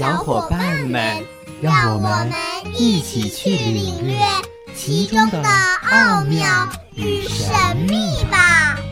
[0.00, 1.22] 小伙伴们，
[1.60, 2.32] 让我们
[2.74, 4.16] 一起去领略
[4.74, 7.52] 其中的奥妙与神
[7.86, 8.78] 秘吧！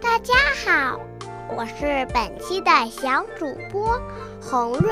[0.00, 0.32] 大家
[0.64, 0.98] 好，
[1.54, 4.00] 我是本期的小主播
[4.40, 4.90] 红润。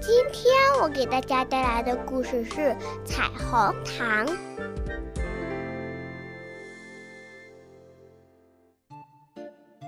[0.00, 0.50] 今天
[0.80, 2.60] 我给大家带来的故事是
[3.04, 4.26] 《彩虹糖》。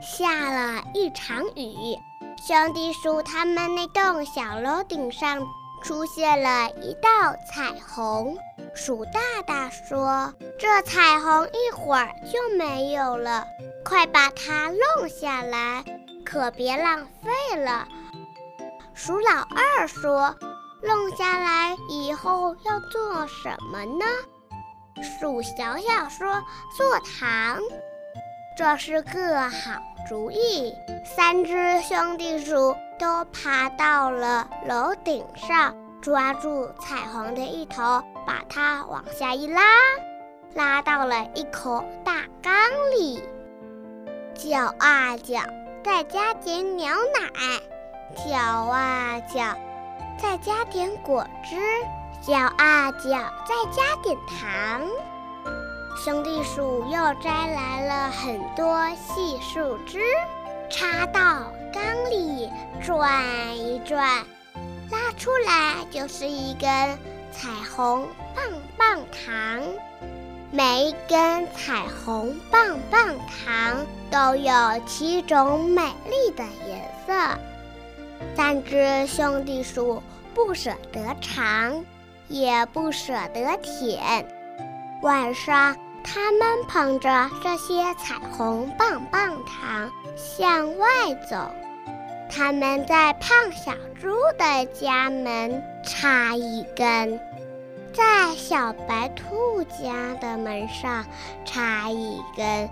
[0.04, 1.98] 下了一场雨，
[2.46, 5.40] 兄弟鼠他们那栋小楼顶上
[5.82, 7.08] 出现了一道
[7.50, 8.36] 彩虹。
[8.74, 13.46] 鼠大大说：“这彩虹一会儿就没有了，
[13.82, 15.82] 快把它弄下来，
[16.24, 17.88] 可别浪费了。”
[18.92, 20.36] 鼠老二说
[20.82, 24.04] ：“弄下来以后要做什么呢？”
[25.02, 26.42] 鼠小小说
[26.76, 27.58] ：“做糖。”
[28.56, 30.72] 这是个好主意！
[31.04, 39.60] 三只兄弟鼠都爬到了楼顶上，抓住彩虹的一头，把它往下一拉，
[40.54, 42.54] 拉到了一口大缸
[42.96, 43.24] 里。
[44.34, 45.40] 搅啊搅，
[45.82, 47.60] 再加点牛奶；
[48.14, 49.42] 搅啊搅，
[50.16, 51.56] 再加点果汁；
[52.22, 53.18] 搅啊搅，
[53.48, 54.80] 再加点糖。
[55.96, 60.00] 兄弟鼠又摘来了很多细树枝，
[60.68, 62.50] 插到缸里
[62.84, 64.04] 转一转，
[64.90, 66.68] 拉出来就是一根
[67.30, 68.44] 彩虹棒
[68.76, 69.62] 棒糖。
[70.50, 74.52] 每一根彩虹棒棒糖都有
[74.86, 77.38] 七种美丽的颜色。
[78.36, 80.02] 三只兄弟鼠
[80.34, 81.84] 不舍得尝，
[82.26, 84.26] 也不舍得舔。
[85.04, 85.76] 晚上。
[86.06, 90.86] 他们捧着这些彩虹棒棒糖向外
[91.30, 91.50] 走，
[92.30, 97.18] 他们在胖小猪的家门插一根，
[97.94, 101.06] 在小白兔家的门上
[101.46, 102.68] 插一根，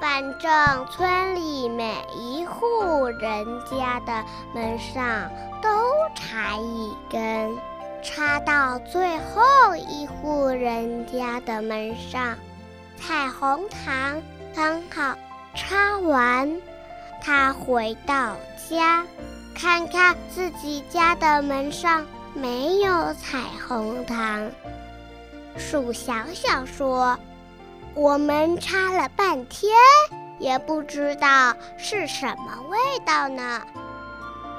[0.00, 4.24] 反正村里每一户人家的
[4.54, 5.28] 门上
[5.60, 5.68] 都
[6.14, 7.58] 插一根，
[8.02, 12.36] 插到最后一户人家的门上。
[13.00, 14.20] 彩虹糖
[14.54, 15.16] 刚好
[15.54, 16.60] 插完，
[17.22, 18.36] 他回到
[18.68, 19.04] 家，
[19.54, 24.50] 看看自己家的门上没有彩虹糖。
[25.56, 27.18] 鼠小小说
[27.94, 29.72] ：“我们插了半天，
[30.38, 33.62] 也不知道是什么味道呢。”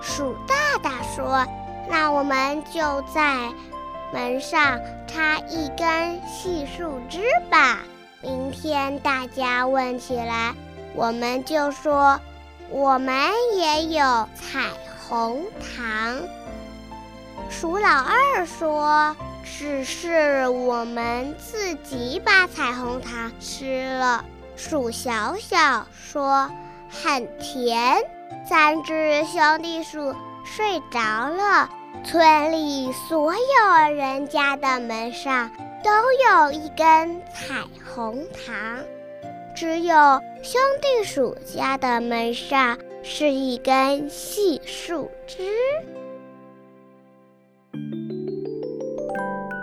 [0.02, 1.46] 鼠大大说
[1.90, 3.52] ：“那我们就在
[4.14, 7.80] 门上插一根细树枝吧。”
[8.22, 10.54] 明天大家问起来，
[10.94, 12.20] 我们就说
[12.70, 13.16] 我们
[13.56, 14.70] 也有彩
[15.08, 16.18] 虹糖。
[17.50, 24.26] 鼠老二说：“只是我们自己把彩虹糖吃了。”
[24.58, 26.52] 鼠小小说
[26.92, 28.04] ：“很甜。”
[28.48, 30.14] 三只兄弟鼠
[30.44, 31.00] 睡着
[31.30, 31.70] 了，
[32.04, 35.50] 村里所有人家的门上。
[35.82, 37.56] 都有一根彩
[37.86, 38.84] 虹糖，
[39.56, 39.96] 只有
[40.44, 45.38] 兄弟鼠家的门上是一根细树枝。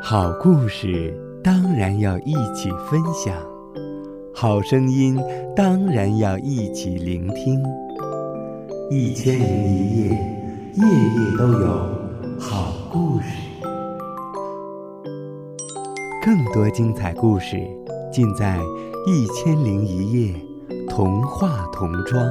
[0.02, 3.34] 好故事当然要一起分享，
[4.34, 5.22] 好声音
[5.54, 7.62] 当然要一起聆听。
[8.90, 10.08] 一千零一夜，
[10.76, 12.05] 夜夜都有
[12.38, 13.26] 好故事。
[16.22, 17.56] 更多精彩故事，
[18.12, 18.58] 尽在
[19.06, 20.34] 《一千零一夜》
[20.88, 22.28] 童话童装。